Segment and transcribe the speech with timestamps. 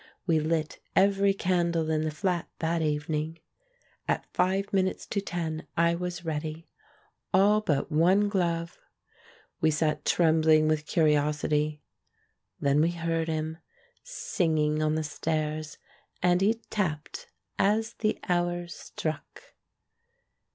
[0.25, 3.37] We lit every candle in the flat that evening.
[4.07, 6.67] At five minutes to ten I was ready—
[7.35, 8.79] all but one glove.
[9.61, 11.81] We sat trembling with cu riosity.
[12.59, 13.59] Then we heard him—
[14.03, 15.77] singing on the stairs;
[16.23, 17.27] and he tapped
[17.59, 19.53] as the hour struck.